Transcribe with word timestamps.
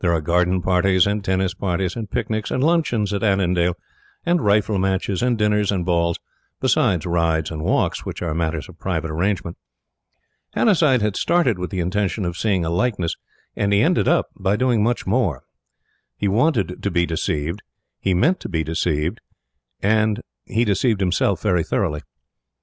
There 0.01 0.13
are 0.13 0.19
garden 0.19 0.63
parties, 0.63 1.05
and 1.05 1.23
tennis 1.23 1.53
parties, 1.53 1.95
and 1.95 2.09
picnics, 2.09 2.49
and 2.49 2.63
luncheons 2.63 3.13
at 3.13 3.21
Annandale, 3.21 3.75
and 4.25 4.43
rifle 4.43 4.79
matches, 4.79 5.21
and 5.21 5.37
dinners 5.37 5.71
and 5.71 5.85
balls; 5.85 6.17
besides 6.59 7.05
rides 7.05 7.51
and 7.51 7.61
walks, 7.61 8.03
which 8.03 8.23
are 8.23 8.33
matters 8.33 8.67
of 8.67 8.79
private 8.79 9.11
arrangement. 9.11 9.57
Hannasyde 10.55 11.03
had 11.03 11.15
started 11.15 11.59
with 11.59 11.69
the 11.69 11.79
intention 11.81 12.25
of 12.25 12.35
seeing 12.35 12.65
a 12.65 12.71
likeness, 12.71 13.15
and 13.55 13.71
he 13.71 13.81
ended 13.81 14.07
by 14.35 14.55
doing 14.55 14.81
much 14.81 15.05
more. 15.05 15.43
He 16.17 16.27
wanted 16.27 16.81
to 16.81 16.89
be 16.89 17.05
deceived, 17.05 17.61
he 17.99 18.15
meant 18.15 18.39
to 18.39 18.49
be 18.49 18.63
deceived, 18.63 19.21
and 19.83 20.19
he 20.45 20.65
deceived 20.65 20.99
himself 20.99 21.43
very 21.43 21.63
thoroughly. 21.63 22.01